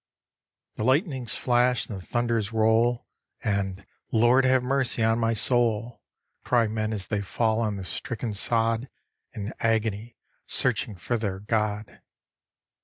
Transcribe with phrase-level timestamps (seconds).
[0.77, 3.05] The lightnings flash and the thunders roll,
[3.43, 6.01] And "Lord have mercy on my soul,"
[6.43, 8.89] Cry men as they fall on the stricken sod,
[9.35, 10.17] In agony
[10.47, 12.01] searching for their God.